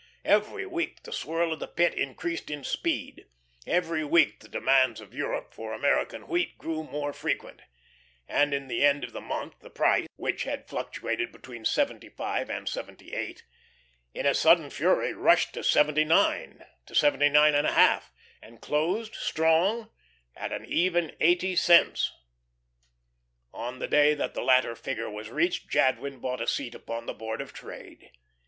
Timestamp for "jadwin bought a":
25.69-26.47